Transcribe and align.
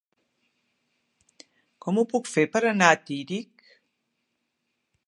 Com 1.87 2.01
ho 2.03 2.07
puc 2.15 2.33
fer 2.37 2.47
per 2.57 2.63
anar 2.71 2.91
a 2.95 2.99
Tírig? 3.11 3.71